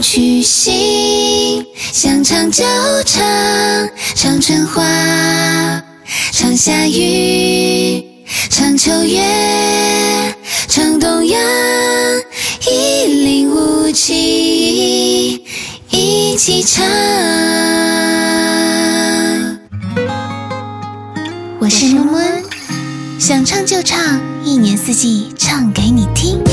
[0.00, 2.64] 去曲，想唱就
[3.04, 3.22] 唱，
[4.14, 4.82] 唱春花，
[6.32, 8.04] 唱夏雨，
[8.50, 9.22] 唱秋月，
[10.68, 11.40] 唱冬阳，
[12.70, 15.44] 一零五七，
[15.90, 16.84] 一起唱。
[21.58, 22.20] 我是么么，
[23.18, 26.43] 想唱就唱，一年四季唱给你听。